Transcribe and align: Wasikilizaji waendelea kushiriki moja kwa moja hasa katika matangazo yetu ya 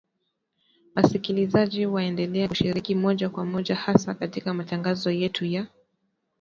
Wasikilizaji 0.95 1.85
waendelea 1.85 2.47
kushiriki 2.47 2.95
moja 2.95 3.29
kwa 3.29 3.45
moja 3.45 3.75
hasa 3.75 4.13
katika 4.15 4.53
matangazo 4.53 5.11
yetu 5.11 5.45
ya 5.45 5.67